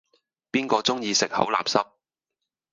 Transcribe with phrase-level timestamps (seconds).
[0.51, 1.91] 邊個鐘意食口立濕